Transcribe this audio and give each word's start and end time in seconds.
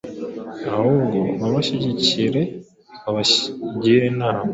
ahubwo 0.73 1.17
babashyigikire 1.39 2.41
babagire 3.03 4.03
inama.” 4.11 4.47